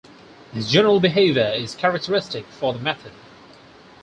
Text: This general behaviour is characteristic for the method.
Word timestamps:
This 0.51 0.67
general 0.67 0.99
behaviour 0.99 1.51
is 1.55 1.75
characteristic 1.75 2.47
for 2.47 2.73
the 2.73 2.79
method. 2.79 3.11